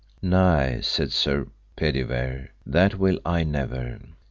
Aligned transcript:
Nay, 0.23 0.79
sir, 0.81 1.09
said 1.09 1.51
Pedivere, 1.75 2.49
that 2.65 2.95
will 2.95 3.19
I 3.23 3.43
never. 3.43 3.99